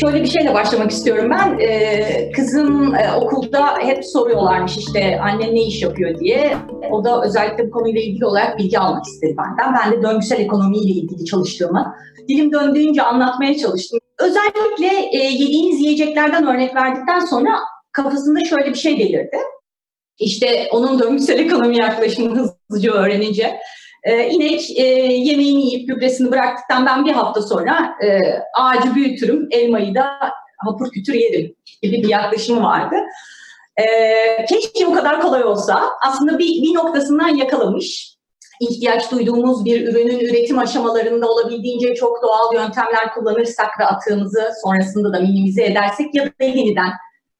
[0.00, 1.58] şöyle bir şeyle başlamak istiyorum ben.
[1.60, 6.56] Ee, kızım e, okulda hep soruyorlarmış işte anne ne iş yapıyor diye.
[6.90, 9.74] O da özellikle bu konuyla ilgili olarak bilgi almak istedi benden.
[9.74, 11.94] Ben de döngüsel ekonomiyle ilgili çalıştığımı
[12.28, 13.98] dilim döndüğünce anlatmaya çalıştım.
[14.18, 17.50] Özellikle e, yediğiniz yiyeceklerden örnek verdikten sonra
[17.92, 19.36] kafasında şöyle bir şey belirdi.
[20.18, 23.60] İşte onun döngüsel ekonomi yaklaşımını hızlıca öğrenince
[24.02, 24.78] e, inek
[25.26, 28.20] yemeğini yiyip gübresini bıraktıktan ben bir hafta sonra e,
[28.54, 30.06] ağacı büyütürüm, elmayı da
[30.58, 32.96] hapur kütür yerim gibi bir yaklaşım vardı.
[33.76, 33.86] E,
[34.44, 35.82] keşke bu kadar kolay olsa.
[36.06, 38.16] Aslında bir, bir noktasından yakalamış.
[38.60, 45.20] İhtiyaç duyduğumuz bir ürünün üretim aşamalarında olabildiğince çok doğal yöntemler kullanırsak ve atığımızı sonrasında da
[45.20, 46.90] minimize edersek ya da yeniden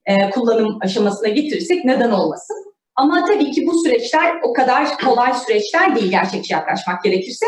[0.06, 2.69] e, kullanım aşamasına getirirsek neden olmasın?
[3.00, 7.46] Ama tabii ki bu süreçler o kadar kolay süreçler değil gerçekçi yaklaşmak gerekirse.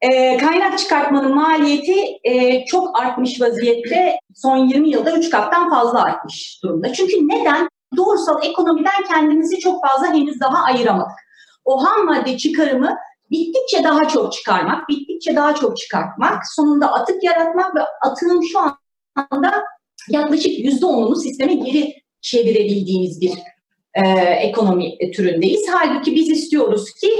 [0.00, 6.60] E, kaynak çıkartmanın maliyeti e, çok artmış vaziyette son 20 yılda 3 kattan fazla artmış
[6.62, 6.92] durumda.
[6.92, 7.68] Çünkü neden?
[7.96, 11.18] Doğrusal ekonomiden kendimizi çok fazla henüz daha ayıramadık.
[11.64, 12.96] O ham madde çıkarımı
[13.30, 18.58] bittikçe daha çok çıkarmak, bittikçe daha çok çıkartmak, sonunda atık yaratmak ve atığın şu
[19.30, 19.64] anda
[20.08, 23.32] yaklaşık %10'unu sisteme geri çevirebildiğimiz bir
[23.94, 25.66] e, ekonomi türündeyiz.
[25.70, 27.10] Halbuki biz istiyoruz ki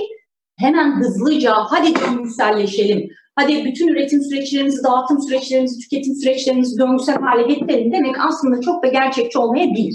[0.58, 7.92] hemen hızlıca hadi döngüselleşelim, hadi bütün üretim süreçlerimizi, dağıtım süreçlerimizi, tüketim süreçlerimizi döngüsel hale getirelim
[7.92, 9.94] demek aslında çok da gerçekçi olmayabilir.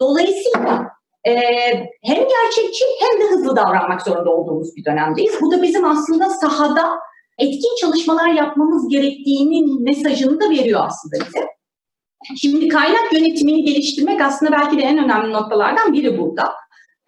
[0.00, 0.88] Dolayısıyla
[1.26, 1.34] e,
[2.02, 5.34] hem gerçekçi hem de hızlı davranmak zorunda olduğumuz bir dönemdeyiz.
[5.40, 6.98] Bu da bizim aslında sahada
[7.38, 11.53] etkin çalışmalar yapmamız gerektiğinin mesajını da veriyor aslında bize.
[12.36, 16.52] Şimdi kaynak yönetimini geliştirmek aslında belki de en önemli noktalardan biri burada.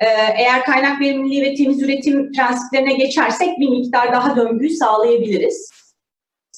[0.01, 0.07] Ee,
[0.39, 5.71] eğer kaynak verimliliği ve temiz üretim prensiplerine geçersek bir miktar daha döngüyü sağlayabiliriz.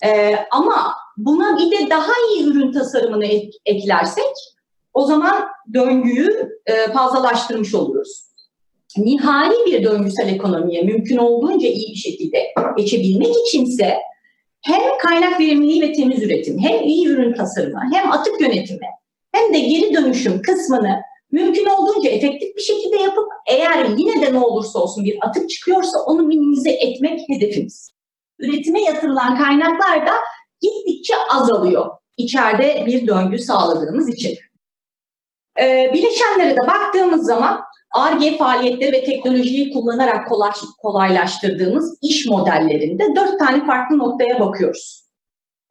[0.05, 4.35] Ee, ama buna bir de daha iyi ürün tasarımını ek, eklersek
[4.95, 8.29] o zaman döngüyü e, fazlalaştırmış oluruz.
[8.97, 12.47] Nihai bir döngüsel ekonomiye mümkün olduğunca iyi bir şekilde
[12.77, 13.99] geçebilmek içinse
[14.69, 18.87] hem kaynak verimliliği ve temiz üretim, hem iyi ürün tasarımı, hem atık yönetimi,
[19.33, 21.03] hem de geri dönüşüm kısmını
[21.33, 25.99] mümkün olduğunca efektif bir şekilde yapıp eğer yine de ne olursa olsun bir atık çıkıyorsa
[25.99, 27.91] onu minimize etmek hedefimiz.
[28.39, 30.13] Üretime yatırılan kaynaklar da
[30.61, 31.87] gittikçe azalıyor
[32.17, 34.39] içeride bir döngü sağladığımız için.
[35.61, 37.61] Ee, bileşenlere de baktığımız zaman
[37.91, 45.05] ARGE faaliyetleri ve teknolojiyi kullanarak kolay, kolaylaştırdığımız iş modellerinde dört tane farklı noktaya bakıyoruz.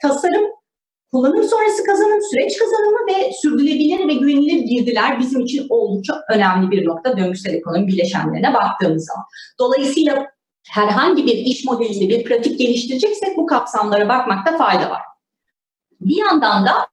[0.01, 0.45] Tasarım,
[1.11, 6.85] kullanım sonrası kazanım, süreç kazanımı ve sürdürülebilir ve güvenilir girdiler bizim için oldukça önemli bir
[6.85, 9.25] nokta döngüsel ekonomi bileşenlerine baktığımız zaman.
[9.59, 10.27] Dolayısıyla
[10.69, 15.01] herhangi bir iş modeliyle bir pratik geliştireceksek bu kapsamlara bakmakta fayda var.
[16.01, 16.87] Bir yandan da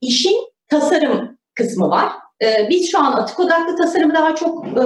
[0.00, 0.36] işin
[0.68, 2.12] tasarım kısmı var.
[2.42, 4.82] Ee, biz şu an atık odaklı tasarımı daha çok e,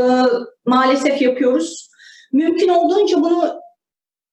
[0.67, 1.89] maalesef yapıyoruz.
[2.33, 3.61] Mümkün olduğunca bunu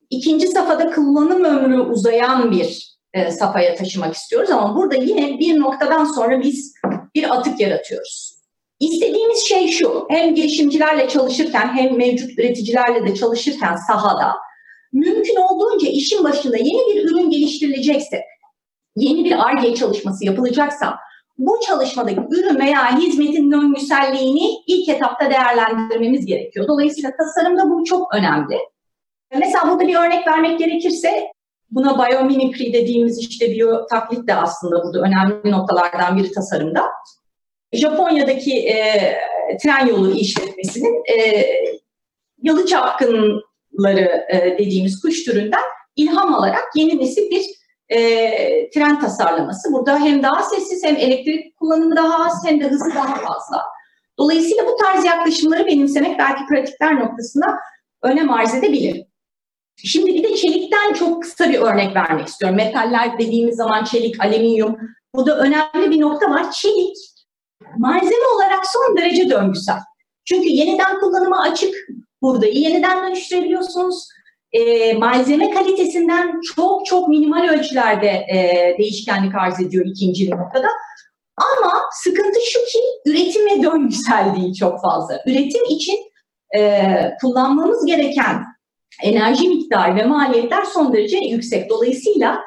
[0.10, 6.06] ikinci safhada kullanım ömrü uzayan bir e, safhaya taşımak istiyoruz ama burada yine bir noktadan
[6.06, 6.74] sonra biz
[7.16, 8.40] bir atık yaratıyoruz.
[8.80, 14.34] İstediğimiz şey şu, hem girişimcilerle çalışırken hem mevcut üreticilerle de çalışırken sahada
[14.94, 18.22] mümkün olduğunca işin başında yeni bir ürün geliştirilecekse,
[18.96, 20.98] yeni bir ARGE çalışması yapılacaksa
[21.40, 26.68] bu çalışmadaki ürün veya hizmetin döngüselliğini ilk etapta değerlendirmemiz gerekiyor.
[26.68, 28.58] Dolayısıyla tasarımda bu çok önemli.
[29.40, 31.32] Mesela burada bir örnek vermek gerekirse
[31.72, 36.86] buna biomimicry dediğimiz işte biyo taklit de aslında burada önemli noktalardan biri tasarımda.
[37.74, 39.18] Japonya'daki e,
[39.64, 41.46] tren yolu işletmesinin e,
[42.44, 45.64] yalı çapkınları e, dediğimiz kuş türünden
[45.96, 47.46] ilham alarak yeni nesil bir
[47.90, 49.74] e, tren tasarlaması.
[49.74, 53.64] Burada hem daha sessiz hem elektrik kullanımı daha az hem de hızı daha fazla.
[54.20, 57.60] Dolayısıyla bu tarz yaklaşımları benimsemek belki pratikler noktasında
[58.04, 59.06] önem arz edebilir.
[59.84, 62.58] Şimdi bir de çelikten çok kısa bir örnek vermek istiyorum.
[62.58, 64.78] Metaller dediğimiz zaman çelik, alüminyum.
[65.16, 66.52] Burada önemli bir nokta var.
[66.52, 66.98] Çelik
[67.78, 69.80] malzeme olarak son derece döngüsel.
[70.26, 71.76] Çünkü yeniden kullanıma açık.
[72.22, 74.08] Burada yeniden dönüştürebiliyorsunuz
[74.52, 80.68] e, malzeme kalitesinden çok çok minimal ölçülerde e, değişkenlik arz ediyor ikinci noktada.
[81.38, 85.22] Ama sıkıntı şu ki üretim ve döngüselliği çok fazla.
[85.26, 85.98] Üretim için
[86.58, 86.82] e,
[87.22, 88.44] kullanmamız gereken
[89.04, 91.70] enerji miktarı ve maliyetler son derece yüksek.
[91.70, 92.40] Dolayısıyla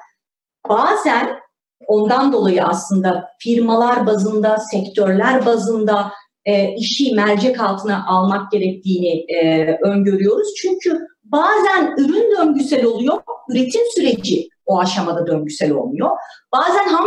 [0.68, 1.38] bazen
[1.86, 6.12] ondan dolayı aslında firmalar bazında, sektörler bazında
[6.44, 10.54] e, işi mercek altına almak gerektiğini e, öngörüyoruz.
[10.62, 16.10] Çünkü bazen ürün döngüsel oluyor, üretim süreci o aşamada döngüsel olmuyor.
[16.52, 17.06] Bazen ham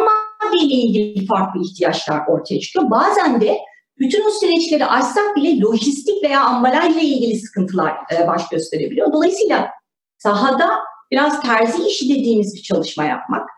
[0.53, 2.89] ile ilgili farklı ihtiyaçlar ortaya çıkıyor.
[2.89, 3.57] Bazen de
[3.99, 9.13] bütün o süreçleri açsak bile lojistik veya ambalajla ilgili sıkıntılar e, baş gösterebiliyor.
[9.13, 9.69] Dolayısıyla
[10.17, 10.69] sahada
[11.11, 13.49] biraz terzi işi dediğimiz bir çalışma yapmak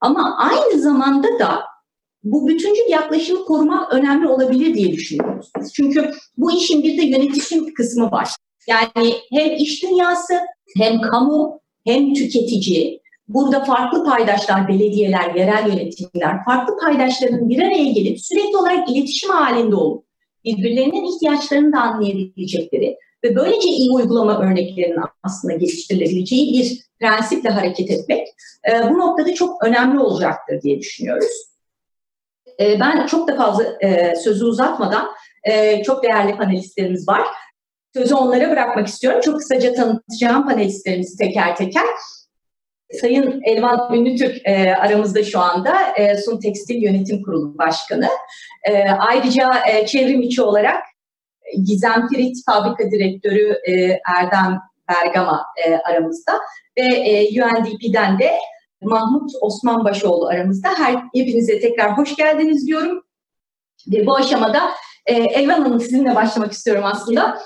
[0.00, 1.64] ama aynı zamanda da
[2.32, 5.50] bu bütüncül yaklaşımı korumak önemli olabilir diye düşünüyoruz.
[5.74, 8.28] Çünkü bu işin bir de yönetişim kısmı var.
[8.68, 10.34] Yani hem iş dünyası
[10.76, 18.20] hem kamu hem tüketici burada farklı paydaşlar, belediyeler, yerel yönetimler, farklı paydaşların bir araya gelip
[18.20, 20.04] sürekli olarak iletişim halinde olup
[20.44, 28.28] birbirlerinin ihtiyaçlarını da anlayabilecekleri ve böylece iyi uygulama örneklerinin aslında geliştirilebileceği bir prensiple hareket etmek
[28.70, 31.55] e, bu noktada çok önemli olacaktır diye düşünüyoruz.
[32.60, 35.08] E, ben çok da fazla e, sözü uzatmadan
[35.44, 37.22] e, çok değerli panelistlerimiz var.
[37.96, 39.20] Sözü onlara bırakmak istiyorum.
[39.24, 41.86] Çok kısaca tanıtacağım panelistlerimizi teker teker.
[43.00, 48.08] Sayın Elvan Ünlütürk e, aramızda şu anda e, Sun Tekstil Yönetim Kurulu Başkanı.
[48.68, 50.82] E, ayrıca e, çevrim içi olarak
[51.64, 53.72] Gizem Pirit Fabrika Direktörü e,
[54.16, 56.32] Erdem Bergama e, aramızda
[56.78, 58.38] ve e, UNDP'den de
[58.82, 60.68] Mahmut Osmanbaşoğlu aramızda.
[60.76, 63.02] Her, hepinize tekrar hoş geldiniz diyorum.
[63.92, 64.62] Ve bu aşamada
[65.06, 67.38] e, Elvan Hanım sizinle başlamak istiyorum aslında.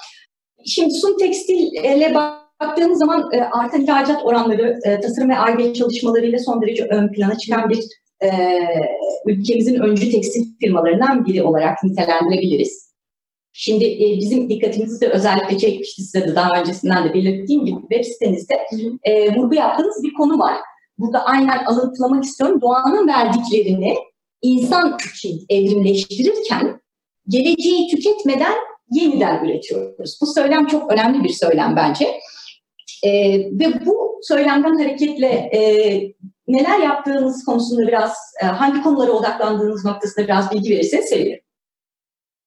[0.66, 6.62] Şimdi Sun Tekstil'e baktığımız zaman e, artan ihracat oranları, e, tasarım ve ARGE çalışmalarıyla son
[6.62, 7.84] derece ön plana çıkan bir
[8.22, 8.30] e,
[9.26, 12.90] ülkemizin öncü tekstil firmalarından biri olarak nitelendirebiliriz.
[13.52, 18.04] Şimdi e, bizim dikkatimizi de özellikle çekmişti size de daha öncesinden de belirttiğim gibi web
[18.04, 18.54] sitenizde
[19.02, 20.56] e, vurgu yaptığınız bir konu var.
[21.00, 22.60] Burada aynen alıntılamak istiyorum.
[22.60, 23.94] Doğanın verdiklerini
[24.42, 26.80] insan için evrimleştirirken
[27.28, 28.54] geleceği tüketmeden
[28.90, 30.18] yeniden üretiyoruz.
[30.22, 32.20] Bu söylem çok önemli bir söylem bence.
[33.04, 35.60] E, ve bu söylemden hareketle e,
[36.48, 38.12] neler yaptığınız konusunda biraz,
[38.42, 41.39] e, hangi konulara odaklandığınız noktasında biraz bilgi verirseniz sevinirim.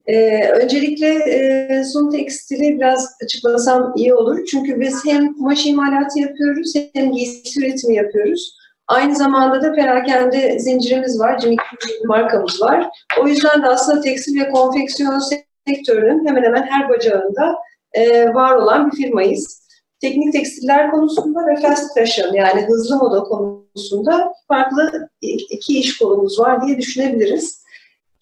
[0.07, 4.45] Ee, öncelikle e, Sun Tekstil'i biraz açıklasam iyi olur.
[4.51, 8.57] Çünkü biz hem kumaş imalatı yapıyoruz hem giysi üretimi yapıyoruz.
[8.87, 11.59] Aynı zamanda da perakende zincirimiz var, Cimik
[12.05, 12.89] markamız var.
[13.21, 15.21] O yüzden de aslında tekstil ve konfeksiyon
[15.67, 17.55] sektörünün hemen hemen her bacağında
[17.93, 19.63] e, var olan bir firmayız.
[20.01, 26.67] Teknik tekstiller konusunda ve fast fashion yani hızlı moda konusunda farklı iki iş kolumuz var
[26.67, 27.63] diye düşünebiliriz.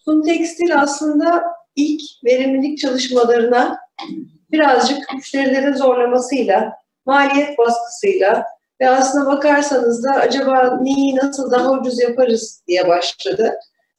[0.05, 1.43] Sun Tekstil aslında
[1.75, 3.77] ilk verimlilik çalışmalarına
[4.51, 6.73] birazcık müşterilerin zorlamasıyla,
[7.05, 8.45] maliyet baskısıyla
[8.81, 13.53] ve aslına bakarsanız da acaba neyi nasıl daha ucuz yaparız diye başladı.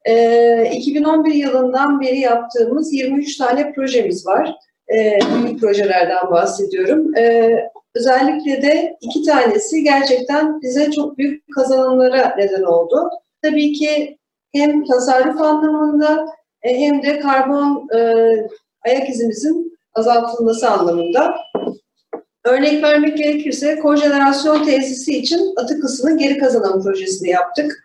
[0.04, 4.54] Ee, 2011 yılından beri yaptığımız 23 tane projemiz var.
[4.94, 7.16] Ee, büyük projelerden bahsediyorum.
[7.16, 13.10] Ee, özellikle de iki tanesi gerçekten bize çok büyük kazanımlara neden oldu.
[13.42, 14.19] Tabii ki
[14.54, 17.99] hem tasarruf anlamında e, hem de karbon e,
[18.87, 21.35] ayak izimizin azaltılması anlamında.
[22.44, 27.85] Örnek vermek gerekirse kojenerasyon tesisi için atık ısının geri kazanım projesini yaptık.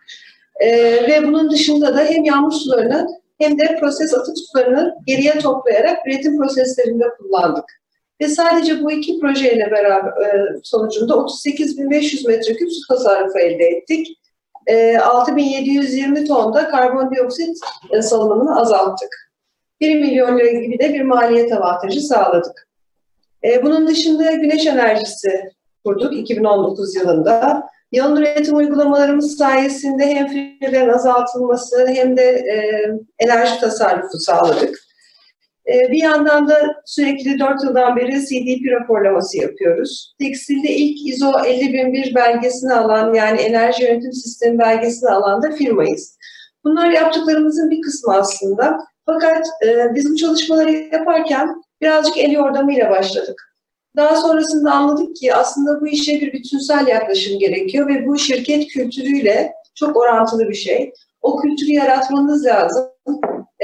[0.60, 0.68] E,
[1.08, 3.08] ve bunun dışında da hem yağmur sularını
[3.38, 7.64] hem de proses atık sularını geriye toplayarak üretim proseslerinde kullandık.
[8.20, 14.18] Ve sadece bu iki projeyle beraber e, sonucunda 38.500 metreküp su tasarrufu elde ettik.
[15.02, 17.58] 6720 tonda karbondioksit
[18.00, 19.30] salınımını azalttık.
[19.80, 22.68] 1 milyon lira gibi de bir maliyet avantajı sağladık.
[23.62, 25.50] Bunun dışında güneş enerjisi
[25.84, 27.68] kurduk 2019 yılında.
[27.92, 32.44] Yalın üretim uygulamalarımız sayesinde hem filmlerin azaltılması hem de
[33.18, 34.87] enerji tasarrufu sağladık.
[35.68, 36.54] Ee, bir yandan da
[36.86, 40.14] sürekli 4 yıldan beri CDP raporlaması yapıyoruz.
[40.20, 46.18] Tekstilde ilk ISO 50001 belgesini alan yani enerji yönetim sistemi belgesini alan da firmayız.
[46.64, 48.78] Bunlar yaptıklarımızın bir kısmı aslında.
[49.06, 53.54] Fakat e, biz çalışmaları yaparken birazcık el yordamıyla başladık.
[53.96, 59.52] Daha sonrasında anladık ki aslında bu işe bir bütünsel yaklaşım gerekiyor ve bu şirket kültürüyle
[59.74, 60.92] çok orantılı bir şey.
[61.22, 62.86] O kültürü yaratmanız lazım.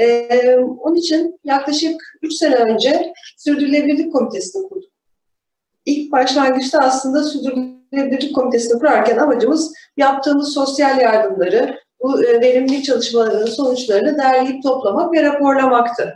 [0.01, 4.91] Ee, onun için yaklaşık 3 sene önce Sürdürülebilirlik Komitesi'ni kurduk.
[5.85, 14.17] İlk başlangıçta aslında Sürdürülebilirlik Komitesi'ni kurarken amacımız yaptığımız sosyal yardımları, bu e, verimlilik çalışmalarının sonuçlarını
[14.17, 16.13] derleyip toplamak ve raporlamaktı.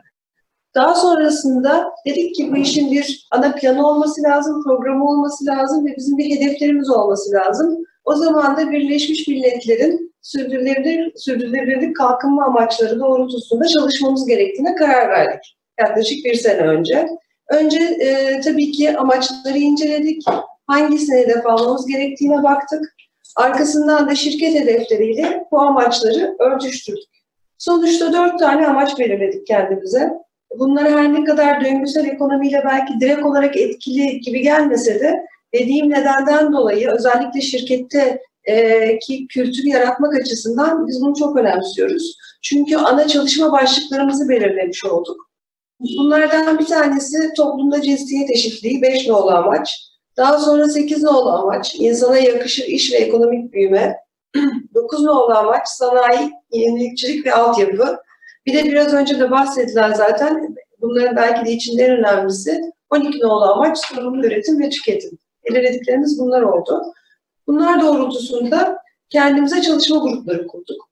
[0.75, 5.95] Daha sonrasında dedik ki bu işin bir ana planı olması lazım, programı olması lazım ve
[5.97, 7.85] bizim bir hedeflerimiz olması lazım.
[8.05, 15.57] O zaman da Birleşmiş Milletler'in sürdürülebilir, sürdürülebilirlik kalkınma amaçları doğrultusunda çalışmamız gerektiğine karar verdik.
[15.79, 17.07] Yaklaşık bir sene önce.
[17.49, 20.23] Önce e, tabii ki amaçları inceledik.
[20.67, 22.95] Hangisine hedef almamız gerektiğine baktık.
[23.35, 27.09] Arkasından da şirket hedefleriyle bu amaçları örtüştürdük.
[27.57, 30.09] Sonuçta dört tane amaç belirledik kendimize.
[30.59, 35.13] Bunlar her ne kadar döngüsel ekonomiyle belki direkt olarak etkili gibi gelmese de
[35.53, 42.17] dediğim nedenden dolayı özellikle şirkette e, ki kültürü yaratmak açısından biz bunu çok önemsiyoruz.
[42.41, 45.29] Çünkü ana çalışma başlıklarımızı belirlemiş olduk.
[45.79, 49.89] Bunlardan bir tanesi toplumda cinsiyet eşitliği, 5 nolu amaç.
[50.17, 53.95] Daha sonra 8 nolu amaç, insana yakışır iş ve ekonomik büyüme.
[54.75, 57.97] 9 nolu amaç, sanayi, yenilikçilik ve altyapı.
[58.45, 63.43] Bir de biraz önce de bahsedilen zaten bunların belki de içinde en önemlisi 12 nolu
[63.43, 65.11] amaç sorumlu üretim ve tüketim.
[65.45, 66.81] Belirlediklerimiz bunlar oldu.
[67.49, 68.77] Bunlar doğrultusunda
[69.09, 70.89] kendimize çalışma grupları kurduk.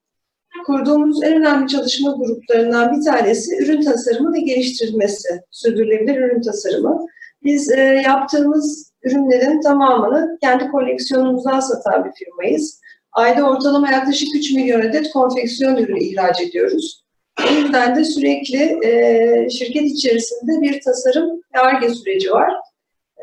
[0.65, 7.05] Kurduğumuz en önemli çalışma gruplarından bir tanesi ürün tasarımı ve geliştirilmesi, sürdürülebilir ürün tasarımı.
[7.43, 12.81] Biz e, yaptığımız ürünlerin tamamını kendi koleksiyonumuzdan satan bir firmayız.
[13.11, 17.03] Ayda ortalama yaklaşık 3 milyon adet konfeksiyon ürünü ihraç ediyoruz.
[17.49, 22.53] O yüzden de sürekli e, şirket içerisinde bir tasarım ve ARGE süreci var.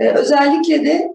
[0.01, 1.15] E, özellikle de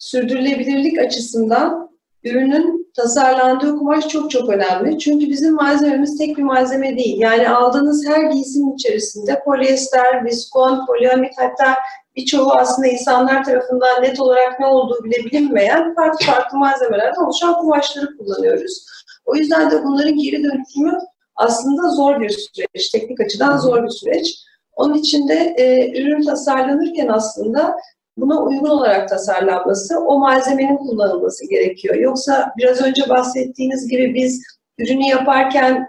[0.00, 1.90] sürdürülebilirlik açısından
[2.24, 4.98] ürünün tasarlandığı kumaş çok çok önemli.
[4.98, 7.20] Çünkü bizim malzememiz tek bir malzeme değil.
[7.20, 11.74] Yani aldığınız her giysinin içerisinde polyester, viskon, poliamid hatta
[12.16, 18.16] birçoğu aslında insanlar tarafından net olarak ne olduğu bile bilinmeyen farklı farklı malzemelerden oluşan kumaşları
[18.16, 18.86] kullanıyoruz.
[19.26, 20.98] O yüzden de bunların geri dönüşümü
[21.36, 24.44] aslında zor bir süreç, teknik açıdan zor bir süreç.
[24.76, 27.76] Onun için de e, ürün tasarlanırken aslında
[28.20, 31.94] buna uygun olarak tasarlanması, o malzemenin kullanılması gerekiyor.
[31.94, 34.42] Yoksa biraz önce bahsettiğiniz gibi biz
[34.78, 35.88] ürünü yaparken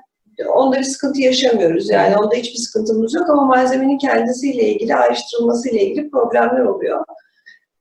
[0.56, 1.90] onda bir sıkıntı yaşamıyoruz.
[1.90, 7.06] Yani onda hiçbir sıkıntımız yok ama malzemenin kendisiyle ilgili, ayrıştırılmasıyla ilgili problemler oluyor.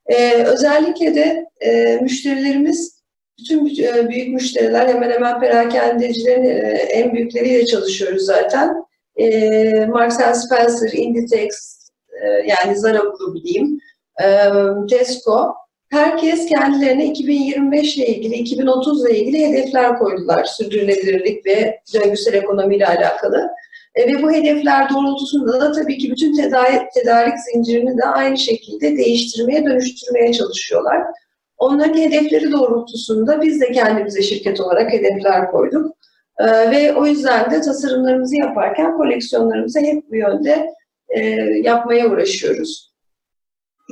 [0.05, 3.01] Ee, özellikle de e, müşterilerimiz,
[3.39, 8.75] bütün e, büyük müşteriler hemen hemen perakendecilerin e, en büyükleriyle çalışıyoruz zaten.
[9.15, 11.77] E, Marks Spencer, Inditex,
[12.21, 13.80] e, yani Zara grubu diyeyim
[14.89, 15.53] Tesco
[15.91, 20.43] herkes kendilerine 2025 ile ilgili, 2030 ile ilgili hedefler koydular.
[20.43, 23.49] Sürdürülebilirlik ve döngüsel ekonomiyle alakalı.
[23.95, 28.97] E, ve bu hedefler doğrultusunda da tabii ki bütün tedarik, tedarik zincirini de aynı şekilde
[28.97, 31.01] değiştirmeye, dönüştürmeye çalışıyorlar.
[31.57, 35.95] Onların hedefleri doğrultusunda biz de kendimize şirket olarak hedefler koyduk.
[36.39, 40.73] E, ve o yüzden de tasarımlarımızı yaparken koleksiyonlarımızı hep bu yönde
[41.09, 41.19] e,
[41.63, 42.90] yapmaya uğraşıyoruz.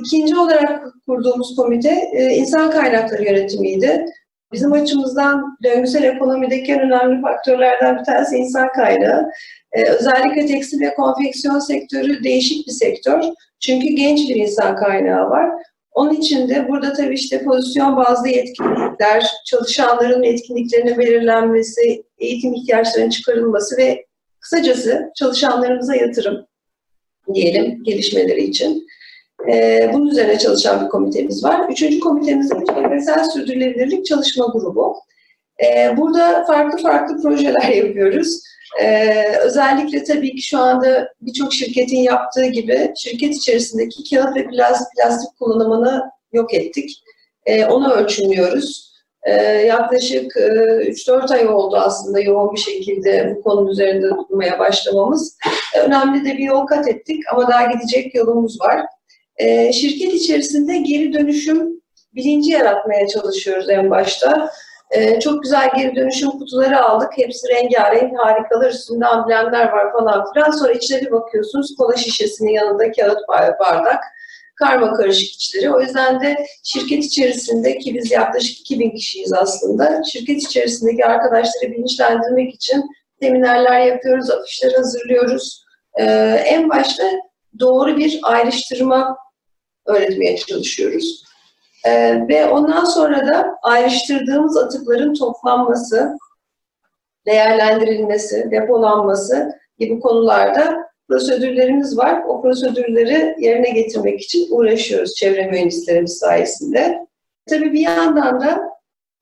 [0.04, 4.04] İkinci olarak kurduğumuz komite e, insan kaynakları yönetimiydi.
[4.52, 9.30] Bizim açımızdan döngüsel ekonomideki en önemli faktörlerden bir tanesi insan kaynağı.
[9.72, 13.22] Ee, özellikle tekstil ve konfeksiyon sektörü değişik bir sektör.
[13.60, 15.50] Çünkü genç bir insan kaynağı var.
[15.92, 23.76] Onun için de burada tabii işte pozisyon bazlı yetkinlikler, çalışanların etkinliklerinin belirlenmesi, eğitim ihtiyaçlarının çıkarılması
[23.76, 24.06] ve
[24.40, 26.46] kısacası çalışanlarımıza yatırım
[27.34, 28.86] diyelim gelişmeleri için.
[29.48, 31.68] E, bunun üzerine çalışan bir komitemiz var.
[31.68, 34.96] Üçüncü komitemiz de çevresel sürdürülebilirlik çalışma grubu.
[35.64, 38.40] E, burada farklı farklı projeler yapıyoruz.
[38.82, 45.38] Ee, özellikle tabii ki şu anda birçok şirketin yaptığı gibi şirket içerisindeki kağıt ve plastik,
[45.38, 47.02] kullanımını yok ettik.
[47.46, 48.90] Ee, onu ölçümlüyoruz.
[49.22, 55.36] Ee, yaklaşık e, 3-4 ay oldu aslında yoğun bir şekilde bu konunun üzerinde durmaya başlamamız.
[55.74, 58.80] Ee, önemli de bir yol kat ettik ama daha gidecek yolumuz var.
[59.40, 61.80] E, şirket içerisinde geri dönüşüm
[62.14, 64.50] bilinci yaratmaya çalışıyoruz en başta.
[64.90, 67.10] E, çok güzel geri dönüşüm kutuları aldık.
[67.16, 70.50] Hepsi rengarenk, harikalar, üstünde amblemler var falan filan.
[70.50, 73.28] Sonra içine bir bakıyorsunuz kola şişesinin yanında kağıt
[73.58, 74.04] bardak,
[74.56, 75.70] karma karışık içleri.
[75.74, 80.02] O yüzden de şirket içerisinde ki biz yaklaşık 2000 kişiyiz aslında.
[80.12, 82.84] Şirket içerisindeki arkadaşları bilinçlendirmek için
[83.22, 85.64] seminerler yapıyoruz, afişler hazırlıyoruz.
[85.98, 86.04] Ee,
[86.46, 87.02] en başta
[87.60, 89.16] doğru bir ayrıştırma
[89.86, 91.24] öğretmeye çalışıyoruz.
[91.86, 96.18] Ee, ve ondan sonra da ayrıştırdığımız atıkların toplanması,
[97.26, 102.22] değerlendirilmesi, depolanması gibi konularda prosedürlerimiz var.
[102.28, 107.06] O prosedürleri yerine getirmek için uğraşıyoruz çevre mühendislerimiz sayesinde.
[107.48, 108.70] Tabii bir yandan da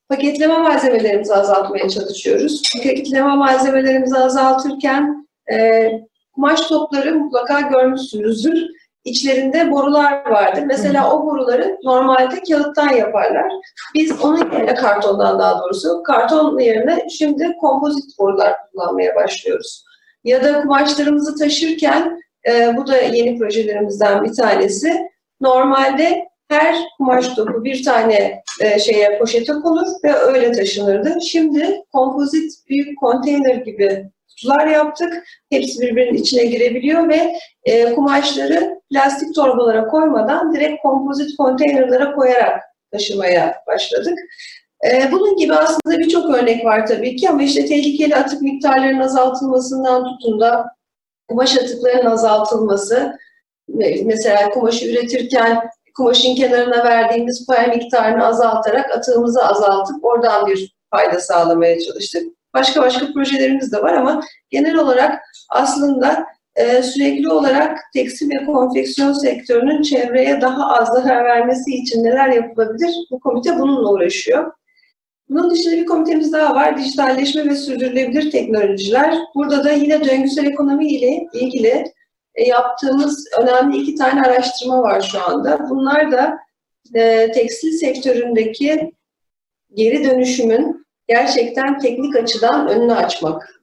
[0.09, 2.63] paketleme malzemelerimizi azaltmaya çalışıyoruz.
[2.77, 5.89] Paketleme malzemelerimizi azaltırken e,
[6.33, 8.69] kumaş topları mutlaka görmüşsünüzdür
[9.09, 10.63] içlerinde borular vardır.
[10.67, 13.53] Mesela o boruları normalde kağıttan yaparlar.
[13.95, 19.85] Biz onun yerine kartondan daha doğrusu karton yerine şimdi kompozit borular kullanmaya başlıyoruz.
[20.25, 25.09] Ya da kumaşlarımızı taşırken e, bu da yeni projelerimizden bir tanesi.
[25.41, 31.19] Normalde her kumaş topu bir tane e, şeye poşete konur ve öyle taşınırdı.
[31.21, 35.25] Şimdi kompozit büyük konteyner gibi kutular yaptık.
[35.51, 37.33] Hepsi birbirinin içine girebiliyor ve
[37.65, 42.61] e, kumaşları plastik torbalara koymadan direkt kompozit konteynerlara koyarak
[42.93, 44.19] taşımaya başladık.
[44.87, 50.05] E, bunun gibi aslında birçok örnek var tabii ki ama işte tehlikeli atık miktarlarının azaltılmasından
[50.05, 50.67] tutun da
[51.29, 53.19] kumaş atıklarının azaltılması,
[54.05, 61.81] mesela kumaşı üretirken kumaşın kenarına verdiğimiz pay miktarını azaltarak atığımızı azaltıp oradan bir fayda sağlamaya
[61.81, 62.38] çalıştık.
[62.55, 66.27] Başka başka projelerimiz de var ama genel olarak aslında
[66.57, 72.95] e, sürekli olarak tekstil ve konfeksiyon sektörünün çevreye daha az zarar vermesi için neler yapılabilir?
[73.11, 74.53] Bu komite bununla uğraşıyor.
[75.29, 76.79] Bunun dışında bir komitemiz daha var.
[76.79, 79.19] Dijitalleşme ve sürdürülebilir teknolojiler.
[79.35, 81.85] Burada da yine döngüsel ekonomi ile ilgili
[82.35, 85.71] e, yaptığımız önemli iki tane araştırma var şu anda.
[85.71, 86.39] Bunlar da
[86.95, 88.93] e, tekstil sektöründeki
[89.75, 93.61] geri dönüşümün gerçekten teknik açıdan önünü açmak.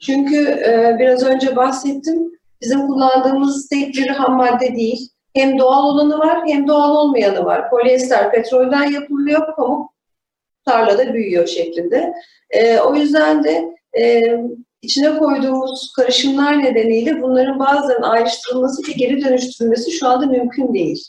[0.00, 5.08] Çünkü e, biraz önce bahsettim, bizim kullandığımız tek bir ham madde değil.
[5.34, 7.70] Hem doğal olanı var hem doğal olmayanı var.
[7.70, 9.92] Polyester petrolden yapılıyor, pamuk
[10.64, 12.12] tarlada büyüyor şeklinde.
[12.50, 14.22] E, o yüzden de e,
[14.82, 21.04] içine koyduğumuz karışımlar nedeniyle bunların bazen ayrıştırılması ve geri dönüştürülmesi şu anda mümkün değil.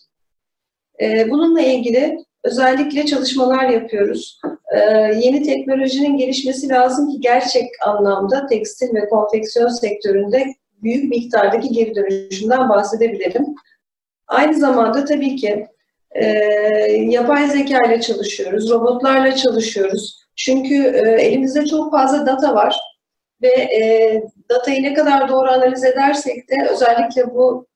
[1.01, 4.41] E, bununla ilgili özellikle çalışmalar yapıyoruz.
[4.75, 4.79] E,
[5.15, 10.45] yeni teknolojinin gelişmesi lazım ki gerçek anlamda tekstil ve konfeksiyon sektöründe
[10.83, 13.45] büyük miktardaki geri dönüşümden bahsedebilirim.
[14.27, 15.67] Aynı zamanda tabii ki
[16.11, 16.25] e,
[17.09, 20.19] yapay zeka ile çalışıyoruz, robotlarla çalışıyoruz.
[20.35, 22.79] Çünkü e, elimizde çok fazla data var
[23.41, 27.67] ve e, datayı ne kadar doğru analiz edersek de özellikle bu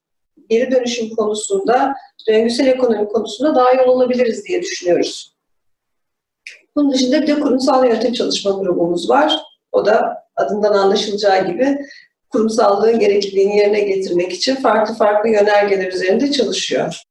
[0.50, 1.93] geri dönüşüm konusunda,
[2.27, 5.33] döngüsel ekonomi konusunda daha yol olabiliriz diye düşünüyoruz.
[6.75, 9.39] Bunun dışında bir de kurumsal yönetim çalışma grubumuz var.
[9.71, 11.77] O da adından anlaşılacağı gibi
[12.29, 17.03] kurumsallığın gerekliliğini yerine getirmek için farklı farklı yönergeler üzerinde çalışıyor.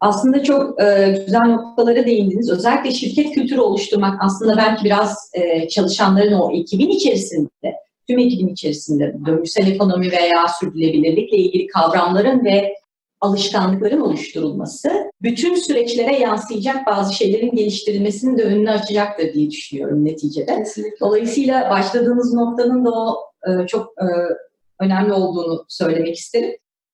[0.00, 2.50] Aslında çok e, güzel noktalara değindiniz.
[2.50, 7.74] Özellikle şirket kültürü oluşturmak aslında belki biraz e, çalışanların o ekibin içerisinde,
[8.08, 12.74] tüm ekibin içerisinde döngüsel ekonomi veya sürdürülebilirlikle ilgili kavramların ve
[13.20, 20.56] alışkanlıkların oluşturulması bütün süreçlere yansıyacak bazı şeylerin geliştirilmesinin de önünü açacaktır diye düşünüyorum neticede.
[20.56, 20.96] Kesinlikle.
[21.00, 24.06] Dolayısıyla başladığınız noktanın da o e, çok e,
[24.80, 26.56] önemli olduğunu söylemek isterim.